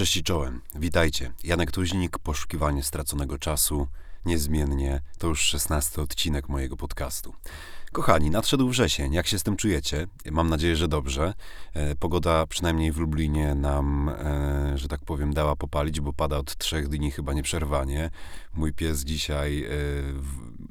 [0.00, 0.60] Cześć i czołem.
[0.74, 1.32] Witajcie.
[1.44, 3.86] Janek Tuźnik, Poszukiwanie straconego czasu.
[4.24, 7.34] Niezmiennie to już szesnasty odcinek mojego podcastu.
[7.92, 9.12] Kochani, nadszedł wrzesień.
[9.12, 10.06] Jak się z tym czujecie?
[10.30, 11.34] Mam nadzieję, że dobrze.
[11.74, 16.56] E, pogoda przynajmniej w Lublinie nam, e, że tak powiem, dała popalić, bo pada od
[16.56, 18.10] trzech dni chyba nieprzerwanie.
[18.54, 19.68] Mój pies dzisiaj e,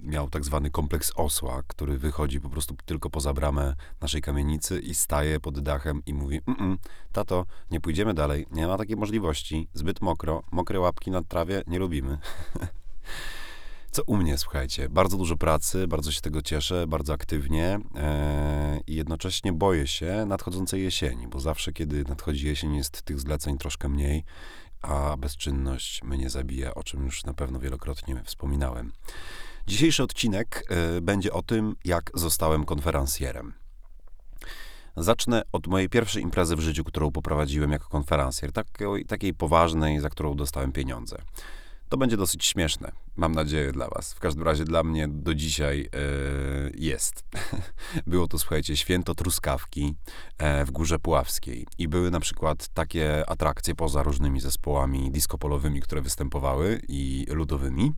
[0.10, 4.96] miał tak zwany kompleks osła, który wychodzi po prostu tylko poza bramę naszej kamienicy i
[4.96, 6.78] staje pod dachem i mówi: mm,
[7.12, 11.80] Tato, nie pójdziemy dalej, nie ma takiej możliwości, zbyt mokro, mokre łapki na trawie nie
[11.80, 12.18] lubimy.
[13.92, 18.96] Co u mnie, słuchajcie, bardzo dużo pracy, bardzo się tego cieszę, bardzo aktywnie e, i
[18.96, 24.24] jednocześnie boję się nadchodzącej jesieni, bo zawsze, kiedy nadchodzi jesień, jest tych zleceń troszkę mniej,
[24.82, 28.92] a bezczynność mnie zabija, o czym już na pewno wielokrotnie wspominałem.
[29.70, 33.54] Dzisiejszy odcinek e, będzie o tym, jak zostałem konferencjerem.
[34.98, 40.10] Zacznę od mojej pierwszej imprezy w życiu, którą poprowadziłem jako konferencjer, takiej, takiej poważnej, za
[40.10, 41.22] którą dostałem pieniądze.
[41.90, 44.14] To będzie dosyć śmieszne, mam nadzieję dla Was.
[44.14, 46.00] W każdym razie dla mnie do dzisiaj e,
[46.74, 47.24] jest.
[48.08, 49.96] Było to, słuchajcie, święto truskawki
[50.38, 51.68] e, w Górze Puławskiej.
[51.78, 57.94] I były na przykład takie atrakcje poza różnymi zespołami disco-polowymi, które występowały i ludowymi,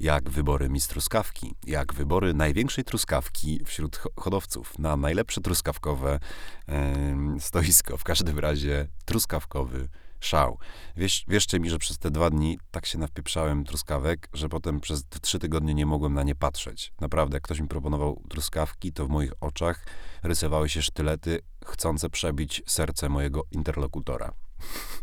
[0.00, 6.20] jak wybory Miss Truskawki, jak wybory największej truskawki wśród hodowców na najlepsze truskawkowe
[6.68, 7.06] e,
[7.40, 7.96] stoisko.
[7.96, 9.88] W każdym razie truskawkowy
[10.26, 10.58] szał.
[10.96, 15.04] Wiesz, wierzcie mi, że przez te dwa dni tak się nawpieprzałem truskawek, że potem przez
[15.22, 16.92] trzy tygodnie nie mogłem na nie patrzeć.
[17.00, 19.86] Naprawdę, jak ktoś mi proponował truskawki, to w moich oczach
[20.22, 24.32] rysowały się sztylety chcące przebić serce mojego interlokutora.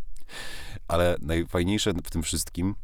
[0.88, 2.76] Ale najfajniejsze w tym wszystkim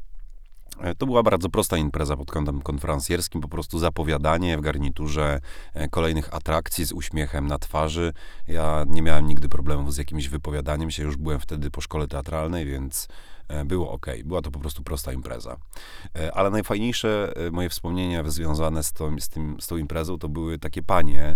[0.97, 5.39] to była bardzo prosta impreza pod kątem konferencjerskim, po prostu zapowiadanie w garniturze
[5.73, 8.13] e, kolejnych atrakcji z uśmiechem na twarzy.
[8.47, 12.65] Ja nie miałem nigdy problemów z jakimś wypowiadaniem się, już byłem wtedy po szkole teatralnej,
[12.65, 13.07] więc
[13.47, 14.05] e, było ok.
[14.25, 15.57] Była to po prostu prosta impreza.
[16.33, 20.83] Ale najfajniejsze moje wspomnienia związane z tą, z, tym, z tą imprezą to były takie
[20.83, 21.35] panie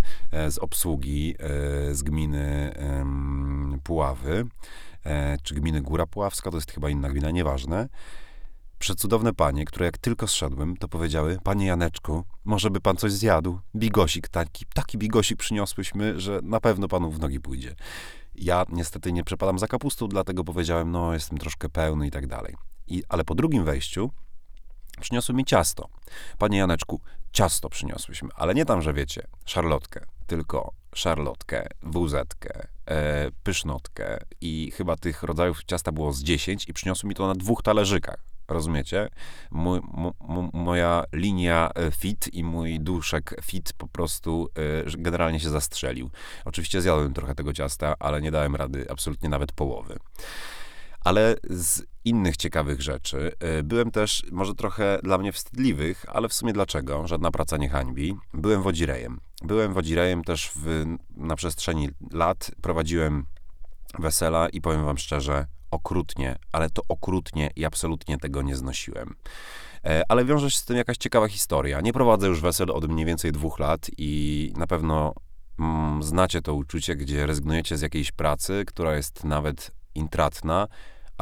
[0.50, 1.36] z obsługi
[1.92, 2.74] z gminy
[3.84, 4.46] Puławy,
[5.44, 7.90] czy gminy Góra Puławska, to jest chyba inna gmina, nieważne
[8.84, 13.60] Przecudowne panie, które jak tylko zszedłem, to powiedziały, panie Janeczku, może by pan coś zjadł?
[13.76, 17.76] Bigosik taki, taki bigosik przyniosłyśmy, że na pewno panu w nogi pójdzie.
[18.36, 22.56] Ja niestety nie przepadam za kapustą, dlatego powiedziałem, no jestem troszkę pełny i tak dalej.
[22.88, 24.12] I, ale po drugim wejściu
[25.02, 25.90] przyniosły mi ciasto.
[26.38, 27.02] Panie Janeczku,
[27.32, 34.96] ciasto przyniosłyśmy, ale nie tam, że wiecie, szarlotkę, tylko szarlotkę, wuzetkę, e, pysznotkę i chyba
[34.96, 38.33] tych rodzajów ciasta było z 10 i przyniosły mi to na dwóch talerzykach.
[38.48, 39.10] Rozumiecie?
[39.52, 39.80] Mój,
[40.54, 44.50] moja linia e, fit i mój duszek fit po prostu
[44.88, 46.10] y, generalnie się zastrzelił.
[46.46, 50.00] Oczywiście zjadłem trochę tego ciasta, ale nie dałem rady absolutnie nawet połowy.
[51.04, 56.34] Ale z innych ciekawych rzeczy y, byłem też, może trochę dla mnie wstydliwych, ale w
[56.34, 57.08] sumie dlaczego?
[57.08, 58.16] Żadna praca nie hańbi.
[58.34, 59.20] Byłem wodzirejem.
[59.42, 62.52] Byłem wodzirejem też w, na przestrzeni lat.
[62.62, 63.26] Prowadziłem
[64.00, 69.16] wesela i powiem wam szczerze, okrutnie, ale to okrutnie i absolutnie tego nie znosiłem.
[69.86, 71.82] E, ale wiąże się z tym jakaś ciekawa historia.
[71.82, 75.14] Nie prowadzę już wesel od mniej więcej dwóch lat i na pewno
[75.60, 80.68] mm, znacie to uczucie, gdzie rezygnujecie z jakiejś pracy, która jest nawet intratna,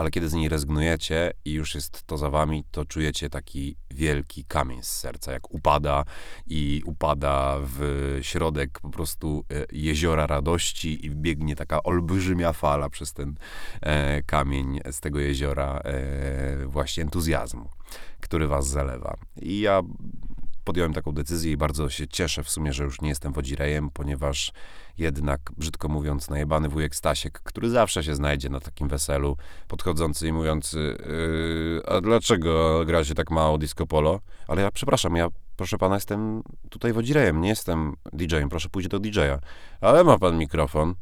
[0.02, 4.46] ale kiedy z niej rezygnujecie i już jest to za wami, to czujecie taki wielki
[4.46, 6.06] kamień z serca, jak upada
[6.48, 7.80] i upada w
[8.22, 13.36] środek po prostu e, jeziora radości i biegnie taka olbrzymia fala przez ten
[13.82, 17.70] e, kamień z tego jeziora e, właśnie entuzjazmu,
[18.20, 19.18] który was zalewa.
[19.42, 19.82] I ja
[20.64, 24.52] podjąłem taką decyzję i bardzo się cieszę w sumie, że już nie jestem wodzirejem, ponieważ
[24.98, 30.34] jednak, brzydko mówiąc, najebany wujek Stasiek, który zawsze się znajdzie na takim weselu, podchodzący i
[30.34, 34.20] mówiący, yy, a dlaczego gra się tak mało disco polo?
[34.48, 39.00] Ale ja, przepraszam, ja, proszę pana, jestem tutaj wodzirejem, nie jestem DJ-em, proszę pójść do
[39.00, 39.40] DJ-a.
[39.82, 40.96] Ale ma pan mikrofon.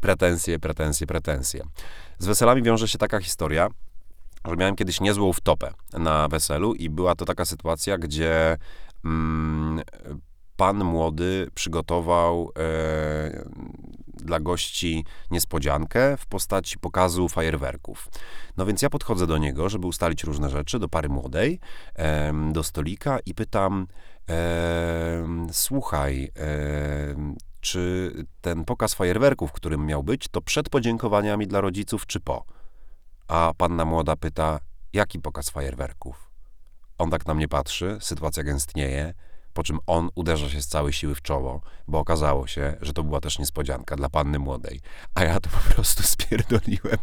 [0.00, 1.64] pretensje, pretensje, pretensje.
[2.18, 3.68] Z weselami wiąże się taka historia,
[4.48, 8.56] że miałem kiedyś niezłą wtopę na weselu i była to taka sytuacja, gdzie
[9.04, 9.82] mm,
[10.58, 13.46] pan młody przygotował e,
[14.14, 18.08] dla gości niespodziankę w postaci pokazu fajerwerków.
[18.56, 21.60] No więc ja podchodzę do niego, żeby ustalić różne rzeczy, do pary młodej,
[21.94, 23.86] e, do stolika i pytam,
[24.30, 26.32] e, słuchaj,
[27.60, 32.44] czy ten pokaz fajerwerków, którym miał być, to przed podziękowaniami dla rodziców, czy po?
[33.28, 34.60] A panna młoda pyta,
[34.92, 36.30] jaki pokaz fajerwerków?
[36.98, 39.14] On tak na mnie patrzy, sytuacja gęstnieje,
[39.52, 43.04] po czym on uderza się z całej siły w czoło, bo okazało się, że to
[43.04, 44.80] była też niespodzianka dla panny młodej.
[45.14, 46.98] A ja to po prostu spierdoliłem.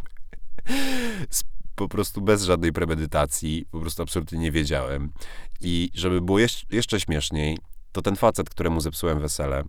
[1.74, 5.12] Po prostu bez żadnej premedytacji, po prostu absolutnie nie wiedziałem.
[5.60, 6.38] I żeby było
[6.70, 7.58] jeszcze śmieszniej,
[7.92, 9.64] to ten facet, któremu zepsułem wesele,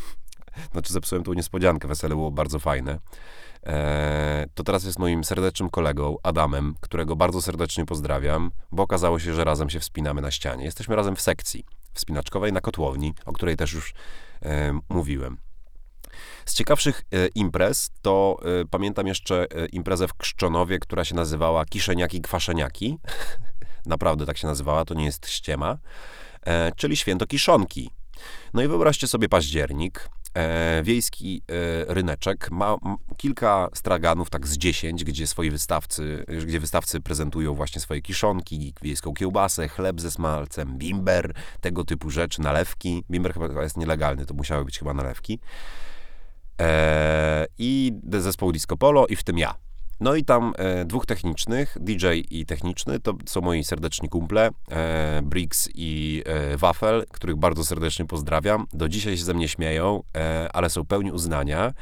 [0.72, 2.98] znaczy zepsułem tą niespodziankę, wesele było bardzo fajne,
[4.54, 9.44] to teraz jest moim serdecznym kolegą, Adamem, którego bardzo serdecznie pozdrawiam, bo okazało się, że
[9.44, 10.64] razem się wspinamy na ścianie.
[10.64, 11.64] Jesteśmy razem w sekcji
[11.94, 13.94] wspinaczkowej na kotłowni, o której też już
[14.88, 15.38] mówiłem.
[16.46, 21.64] Z ciekawszych e, imprez to e, pamiętam jeszcze e, imprezę w Krzczonowie, która się nazywała
[21.64, 22.98] Kiszeniaki Kwaszeniaki.
[23.86, 25.78] Naprawdę tak się nazywała, to nie jest ściema.
[26.76, 27.90] Czyli święto kiszonki.
[28.54, 30.08] No i wyobraźcie sobie październik,
[30.38, 32.76] e, wiejski e, ryneczek, ma
[33.16, 39.14] kilka straganów, tak z dziesięć, gdzie swoi wystawcy, gdzie wystawcy prezentują właśnie swoje kiszonki, wiejską
[39.14, 43.04] kiełbasę, chleb ze smalcem, bimber, tego typu rzeczy, nalewki.
[43.10, 45.40] Bimber chyba jest nielegalny, to musiały być chyba nalewki.
[46.60, 49.67] E, I zespoł Disco Polo i w tym ja.
[50.00, 55.20] No i tam e, dwóch technicznych, DJ i techniczny, to są moi serdeczni kumple, e,
[55.22, 58.66] Briggs i e, których bardzo serdecznie pozdrawiam.
[58.72, 61.72] Do dzisiaj się ze mnie śmieją, e, ale są pełni uznania,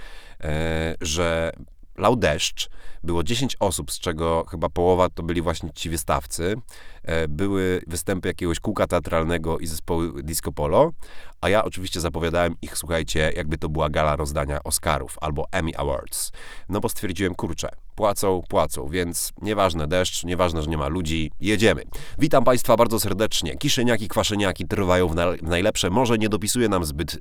[0.41, 1.53] e, że
[1.99, 2.71] lał deszcz,
[3.05, 6.57] było 10 osób, z czego chyba połowa to byli właśnie ci wystawcy.
[7.07, 10.93] E, były występy jakiegoś kółka teatralnego i zespołu Disco Polo,
[11.41, 16.33] a ja oczywiście zapowiadałem ich, słuchajcie, jakby to była gala rozdania Oscarów albo Emmy Awards.
[16.69, 21.83] No bo stwierdziłem, kurczę, płacą, płacą, więc nieważne deszcz, nieważne, że nie ma ludzi, jedziemy.
[22.19, 23.57] Witam Państwa bardzo serdecznie.
[23.57, 25.91] Kiszeniaki, kwaszeniaki trwają w, na, w najlepsze.
[25.91, 27.19] Może nie dopisuje nam zbyt y,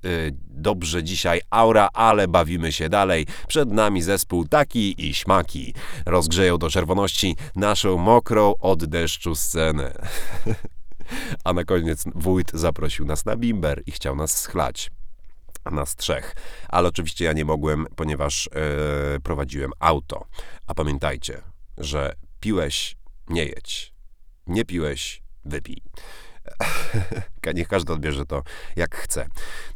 [0.48, 3.26] dobrze dzisiaj aura, ale bawimy się dalej.
[3.48, 5.74] Przed nami zespół taki i śmaki.
[6.06, 9.75] Rozgrzeją do czerwoności naszą mokrą od deszczu scenę.
[11.44, 14.92] A na koniec wójt zaprosił nas na bimber i chciał nas schlać
[15.72, 16.36] nas trzech.
[16.70, 20.26] Ale oczywiście ja nie mogłem, ponieważ e, prowadziłem auto.
[20.68, 21.42] A pamiętajcie,
[21.78, 22.96] że piłeś,
[23.30, 23.94] nie jedź.
[24.48, 25.82] Nie piłeś, wypij.
[27.56, 28.44] Niech każdy odbierze to
[28.76, 29.28] jak chce.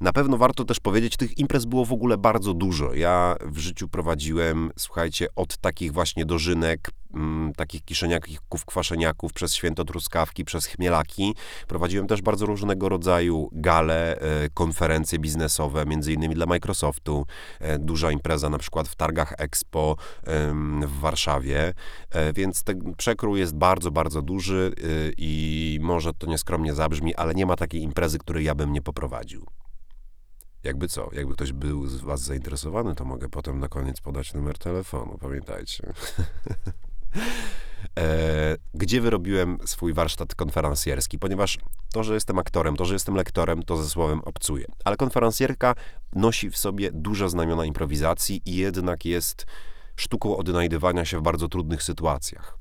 [0.01, 2.94] Na pewno warto też powiedzieć, tych imprez było w ogóle bardzo dużo.
[2.94, 9.85] Ja w życiu prowadziłem, słuchajcie, od takich właśnie dożynek, mm, takich kiszeniaków, kwaszeniaków, przez święto
[9.85, 11.35] truskawki, przez chmielaki.
[11.67, 17.25] Prowadziłem też bardzo różnego rodzaju gale, e, konferencje biznesowe, między innymi dla Microsoftu.
[17.59, 20.53] E, duża impreza na przykład w targach Expo e,
[20.88, 21.73] w Warszawie,
[22.09, 24.83] e, więc ten przekrój jest bardzo, bardzo duży e,
[25.17, 29.45] i może to nieskromnie zabrzmi, ale nie ma takiej imprezy, której ja bym nie poprowadził.
[30.63, 34.57] Jakby co, jakby ktoś był z was zainteresowany, to mogę potem na koniec podać numer
[34.57, 35.94] telefonu, pamiętajcie.
[38.00, 41.57] e, gdzie wyrobiłem swój warsztat konferencjerski, ponieważ
[41.94, 44.65] to, że jestem aktorem, to, że jestem lektorem, to ze słowem obcuję.
[44.85, 45.75] Ale konferencjerka
[46.15, 49.45] nosi w sobie duże znamiona improwizacji i jednak jest
[49.95, 52.57] sztuką odnajdywania się w bardzo trudnych sytuacjach.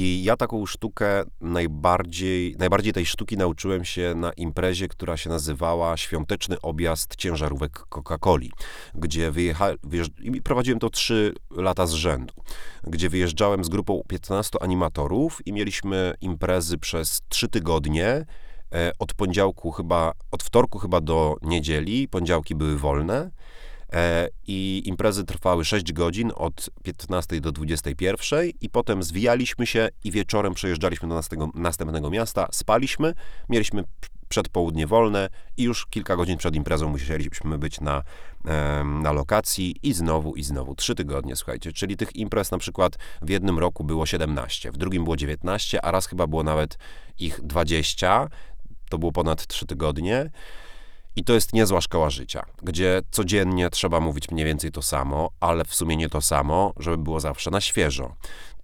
[0.00, 5.96] I ja taką sztukę najbardziej, najbardziej tej sztuki nauczyłem się na imprezie, która się nazywała
[5.96, 8.50] Świąteczny Objazd Ciężarówek Coca-Coli,
[8.94, 9.76] gdzie wyjechałem,
[10.22, 12.34] i prowadziłem to trzy lata z rzędu,
[12.84, 18.26] gdzie wyjeżdżałem z grupą 15 animatorów i mieliśmy imprezy przez trzy tygodnie,
[18.72, 23.30] e, od poniedziałku chyba, od wtorku chyba do niedzieli, poniedziałki były wolne,
[24.46, 30.54] I imprezy trwały 6 godzin od 15 do 21 i potem zwijaliśmy się i wieczorem
[30.54, 33.14] przejeżdżaliśmy do następnego, następnego miasta, spaliśmy,
[33.48, 33.84] mieliśmy
[34.28, 38.02] przedpołudnie wolne i już kilka godzin przed imprezą musieliśmy być na,
[38.84, 40.74] na lokacji i znowu, i znowu.
[40.74, 41.72] Trzy tygodnie, słuchajcie.
[41.72, 45.90] Czyli tych imprez na przykład w jednym roku było 17, w drugim było 19, a
[45.90, 46.78] raz chyba było nawet
[47.18, 48.28] ich 20.
[48.90, 50.30] To było ponad trzy tygodnie.
[51.18, 55.64] I to jest niezła szkoła życia, gdzie codziennie trzeba mówić mniej więcej to samo, ale
[55.64, 58.14] w sumie nie to samo, żeby było zawsze na świeżo.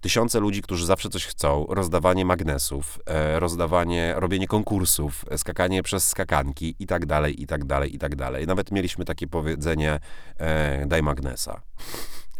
[0.01, 6.07] Tysiące ludzi, którzy zawsze coś chcą, rozdawanie magnesów, e, rozdawanie, robienie konkursów, e, skakanie przez
[6.07, 8.47] skakanki i tak dalej, i tak dalej, i tak dalej.
[8.47, 9.99] Nawet mieliśmy takie powiedzenie,
[10.37, 11.61] e, daj magnesa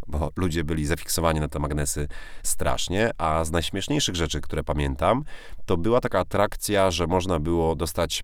[0.07, 2.07] bo ludzie byli zafiksowani na te magnesy
[2.43, 5.23] strasznie, a z najśmieszniejszych rzeczy, które pamiętam,
[5.65, 8.23] to była taka atrakcja, że można było dostać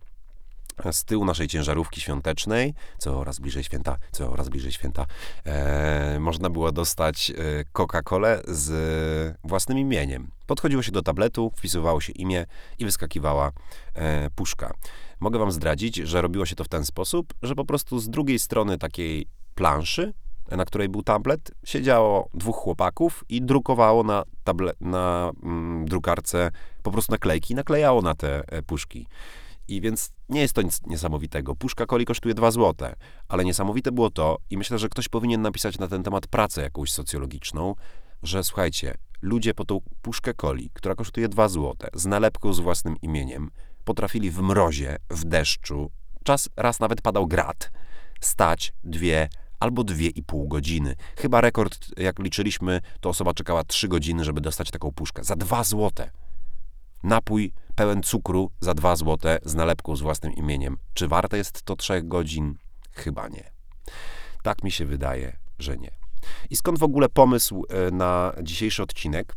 [0.91, 5.05] z tyłu naszej ciężarówki świątecznej, coraz bliżej święta, coraz bliżej święta,
[5.45, 7.33] e, można było dostać e,
[7.73, 10.31] Coca-Colę z własnym imieniem.
[10.47, 12.45] Podchodziło się do tabletu, wpisywało się imię
[12.79, 13.51] i wyskakiwała
[13.93, 14.73] e, puszka.
[15.19, 18.39] Mogę wam zdradzić, że robiło się to w ten sposób, że po prostu z drugiej
[18.39, 20.13] strony takiej planszy,
[20.51, 26.51] na której był tablet, siedziało dwóch chłopaków i drukowało na, table, na mm, drukarce
[26.83, 29.07] po prostu naklejki naklejało na te e, puszki.
[29.71, 31.55] I więc nie jest to nic niesamowitego.
[31.55, 32.95] Puszka coli kosztuje 2 złote,
[33.27, 36.91] ale niesamowite było to, i myślę, że ktoś powinien napisać na ten temat pracę jakąś
[36.91, 37.75] socjologiczną,
[38.23, 42.95] że słuchajcie, ludzie po tą puszkę coli, która kosztuje 2 złote, z nalepką z własnym
[43.01, 43.51] imieniem,
[43.83, 45.91] potrafili w mrozie, w deszczu,
[46.23, 47.71] czas raz nawet padał grad,
[48.21, 50.95] stać dwie albo dwie i pół godziny.
[51.17, 55.23] Chyba rekord, jak liczyliśmy, to osoba czekała trzy godziny, żeby dostać taką puszkę.
[55.23, 56.11] Za dwa złote.
[57.03, 60.77] Napój pełen cukru za dwa złote z nalepką z własnym imieniem.
[60.93, 62.55] Czy warte jest to trzech godzin?
[62.91, 63.51] Chyba nie.
[64.43, 65.91] Tak mi się wydaje, że nie.
[66.49, 69.35] I skąd w ogóle pomysł e, na dzisiejszy odcinek?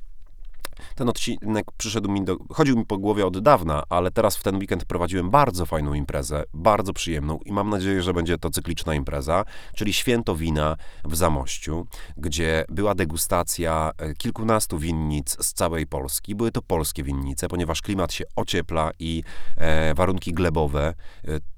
[0.95, 4.57] Ten odcinek przyszedł mi do, chodził mi po głowie od dawna, ale teraz w ten
[4.57, 9.45] weekend prowadziłem bardzo fajną imprezę, bardzo przyjemną i mam nadzieję, że będzie to cykliczna impreza,
[9.75, 16.35] czyli święto wina w Zamościu, gdzie była degustacja e, kilkunastu winnic z całej Polski.
[16.35, 19.23] Były to polskie winnice, ponieważ klimat się ociepla i
[19.57, 20.95] e, warunki glebowe
[21.25, 21.54] e,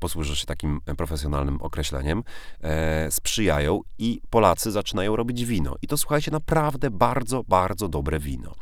[0.00, 2.22] posłużę się takim profesjonalnym określeniem,
[2.60, 5.74] e, sprzyjają i Polacy zaczynają robić wino.
[5.82, 8.54] I to słuchajcie, naprawdę bardzo, bardzo dobre wino.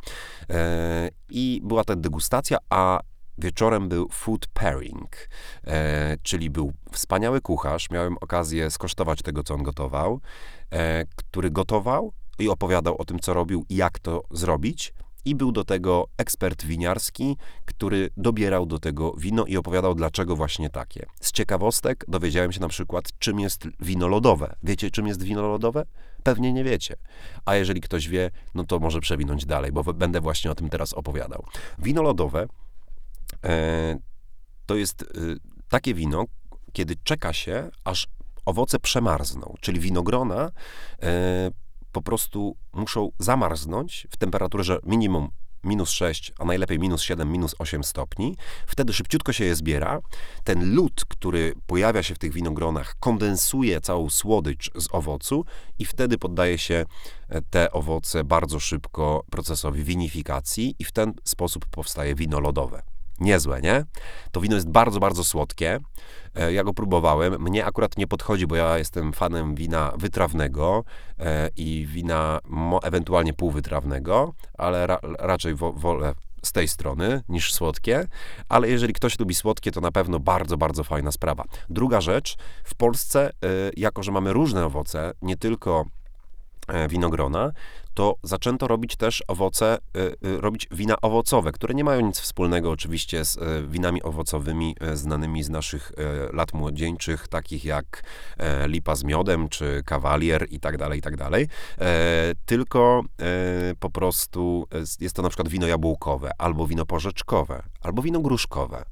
[0.49, 2.99] E, I była ta degustacja, a
[3.37, 5.29] wieczorem był food pairing,
[5.67, 7.89] e, czyli był wspaniały kucharz.
[7.89, 10.21] Miałem okazję skosztować tego, co on gotował,
[10.71, 14.93] e, który gotował i opowiadał o tym, co robił i jak to zrobić
[15.25, 20.69] i był do tego ekspert winiarski, który dobierał do tego wino i opowiadał, dlaczego właśnie
[20.69, 21.05] takie.
[21.21, 24.55] Z ciekawostek dowiedziałem się na przykład, czym jest wino lodowe.
[24.63, 25.85] Wiecie, czym jest wino lodowe?
[26.23, 26.95] Pewnie nie wiecie.
[27.45, 30.93] A jeżeli ktoś wie, no to może przewinąć dalej, bo będę właśnie o tym teraz
[30.93, 31.45] opowiadał.
[31.79, 32.47] Wino lodowe
[33.43, 33.97] e,
[34.65, 35.05] to jest e,
[35.69, 36.25] takie wino,
[36.73, 38.07] kiedy czeka się, aż
[38.45, 40.51] owoce przemarzną, czyli winogrona
[41.01, 41.51] e,
[41.91, 45.29] po prostu muszą zamarznąć w temperaturze minimum
[45.63, 48.35] minus 6, a najlepiej minus 7, minus 8 stopni.
[48.67, 49.99] Wtedy szybciutko się je zbiera.
[50.43, 55.45] Ten lód, który pojawia się w tych winogronach, kondensuje całą słodycz z owocu
[55.79, 56.85] i wtedy poddaje się
[57.29, 62.81] e, te owoce bardzo szybko procesowi winifikacji i w ten sposób powstaje wino lodowe.
[63.19, 63.83] Niezłe, nie?
[64.31, 65.79] To wino jest bardzo, bardzo słodkie.
[66.35, 67.41] E, ja go próbowałem.
[67.41, 70.83] Mnie akurat nie podchodzi, bo ja jestem fanem wina wytrawnego
[71.19, 72.39] e, i wina
[72.83, 78.07] ewentualnie półwytrawnego, ale ra, raczej wolę z tej strony niż słodkie,
[78.49, 81.43] ale jeżeli ktoś lubi słodkie, to na pewno bardzo, bardzo fajna sprawa.
[81.69, 83.31] Druga rzecz, w Polsce, e,
[83.77, 85.85] jako że mamy różne owoce, nie tylko
[86.89, 87.51] winogrona,
[87.93, 92.71] to zaczęto robić też owoce, y, y, robić wina owocowe, które nie mają nic wspólnego
[92.71, 93.37] oczywiście z
[93.69, 95.91] winami owocowymi znanymi z naszych
[96.33, 98.03] lat młodzieńczych, takich jak
[98.37, 101.47] e, lipa z miodem, czy kawalier i tak dalej, i tak dalej.
[101.77, 104.67] E, tylko e, po prostu
[104.99, 108.85] jest to na przykład wino jabłkowe, albo wino porzeczkowe, albo wino gruszkowe.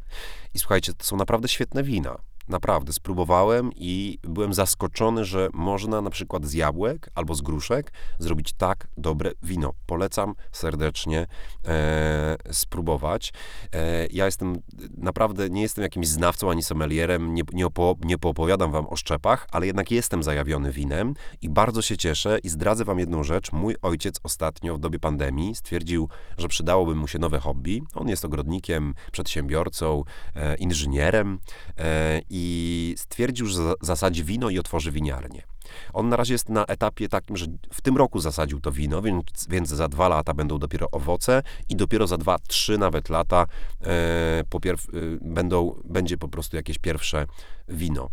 [0.53, 2.17] I słuchajcie, to są naprawdę świetne wina.
[2.48, 8.54] Naprawdę, spróbowałem i byłem zaskoczony, że można na przykład z jabłek albo z gruszek zrobić
[8.54, 9.74] tak dobre wino.
[9.86, 11.27] Polecam serdecznie
[11.66, 13.34] e, spróbować.
[13.74, 14.56] E, ja jestem
[14.98, 19.48] naprawdę, nie jestem jakimś znawcą ani sommelierem, nie, nie, opo, nie poopowiadam wam o szczepach,
[19.51, 23.51] ale jednak jestem zajawiony winem i bardzo się cieszę i zdradzę wam jedną rzecz.
[23.51, 27.84] Mój ojciec ostatnio w dobie pandemii stwierdził, że przydałoby mu się nowe hobby.
[27.96, 30.04] On jest ogrodnikiem, przedsiębiorcą,
[30.36, 31.39] e, inżynierem
[31.77, 35.44] e, i stwierdził, że zasadzi wino i otworzy winiarnię.
[35.94, 39.24] On na razie jest na etapie takim, że w tym roku zasadził to wino, więc,
[39.50, 43.46] więc za dwa lata będą dopiero owoce i dopiero za dwa, trzy nawet lata
[43.82, 44.44] e, e,
[45.22, 47.25] będą, będzie po prostu jakieś pierwsze
[47.67, 48.10] wino.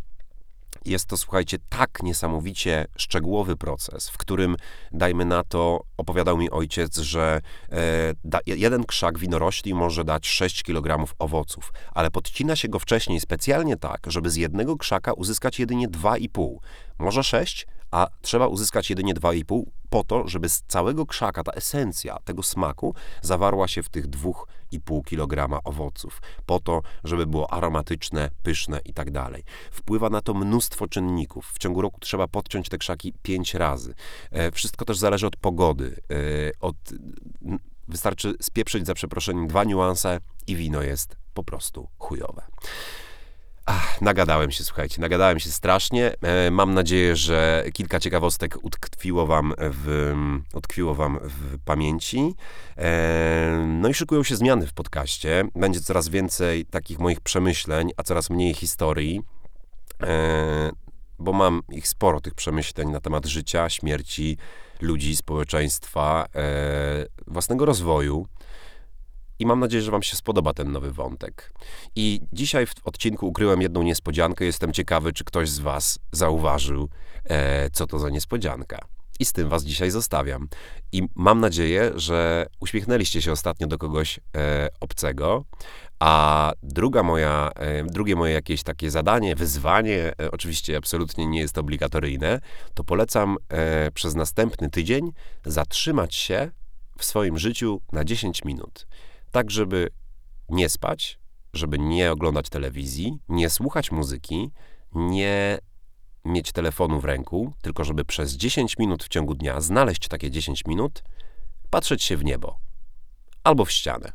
[0.85, 4.57] Jest to, słuchajcie, tak niesamowicie szczegółowy proces, w którym,
[4.93, 7.41] dajmy na to, opowiadał mi ojciec, że
[7.71, 13.21] e, da, jeden krzak winorośli może dać 6 kg owoców, ale podcina się go wcześniej
[13.21, 16.57] specjalnie tak, żeby z jednego krzaka uzyskać jedynie 2,5.
[16.99, 22.17] Może 6, a trzeba uzyskać jedynie 2,5 po to, żeby z całego krzaka ta esencja
[22.25, 24.07] tego smaku zawarła się w tych
[24.73, 29.05] 2,5 kg owoców, po to, żeby było aromatyczne, pyszne i tak.
[29.71, 31.53] Wpływa na to mnóstwo czynników.
[31.55, 33.95] W ciągu roku trzeba podciąć te krzaki 5 razy.
[34.31, 36.17] E, wszystko też zależy od pogody, e,
[36.61, 36.77] od
[37.89, 42.43] wystarczy spieprzyć za przeproszeniem dwa niuanse i wino jest po prostu chujowe.
[43.67, 46.15] Ach, nagadałem się, słuchajcie, nagadałem się strasznie.
[46.23, 50.15] E, mam nadzieję, że kilka ciekawostek utkwiło wam w,
[50.55, 52.35] utkwiło wam w pamięci.
[52.79, 55.45] E, no i szykują się zmiany w podcaście.
[55.55, 59.23] Będzie coraz więcej takich moich przemyśleń, a coraz mniej historii.
[60.03, 60.71] E,
[61.19, 64.37] bo mam ich sporo, tych przemyśleń na temat życia, śmierci,
[64.81, 66.27] ludzi, społeczeństwa,
[67.27, 68.27] własnego rozwoju.
[69.39, 71.53] I mam nadzieję, że Wam się spodoba ten nowy wątek.
[71.97, 74.45] I dzisiaj w odcinku ukryłem jedną niespodziankę.
[74.45, 76.89] Jestem ciekawy, czy ktoś z Was zauważył,
[77.25, 78.79] e, co to za niespodzianka.
[79.21, 80.49] I z tym Was dzisiaj zostawiam.
[80.93, 85.45] I mam nadzieję, że uśmiechnęliście się ostatnio do kogoś e, obcego.
[85.99, 91.59] A druga moja, e, drugie moje jakieś takie zadanie, wyzwanie, e, oczywiście absolutnie nie jest
[91.59, 92.41] obligatoryjne,
[92.75, 95.13] to polecam e, przez następny tydzień
[95.45, 96.51] zatrzymać się
[96.99, 98.87] w swoim życiu na 10 minut.
[99.35, 99.89] Tak, żeby
[100.49, 101.19] nie spać,
[101.53, 104.51] żeby nie oglądać telewizji, nie słuchać muzyki,
[104.93, 105.59] nie
[106.25, 110.65] mieć telefonu w ręku, tylko żeby przez 10 minut w ciągu dnia znaleźć takie 10
[110.67, 111.03] minut,
[111.71, 112.59] patrzeć się w niebo,
[113.45, 114.13] albo w ścianę,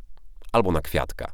[0.52, 1.34] albo na kwiatka.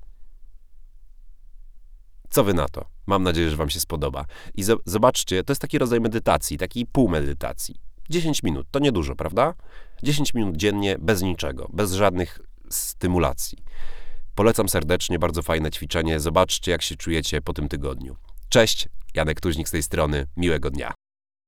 [2.30, 2.86] Co wy na to?
[3.08, 4.25] Mam nadzieję, że wam się spodoba.
[4.56, 7.75] I zo- zobaczcie, to jest taki rodzaj medytacji, takiej półmedytacji.
[8.10, 9.54] 10 minut, to niedużo, prawda?
[10.04, 13.57] 10 minut dziennie, bez niczego, bez żadnych stymulacji.
[14.36, 16.19] Polecam serdecznie, bardzo fajne ćwiczenie.
[16.19, 18.15] Zobaczcie, jak się czujecie po tym tygodniu.
[18.50, 20.27] Cześć, Janek Tuźnik z tej strony.
[20.38, 20.93] Miłego dnia.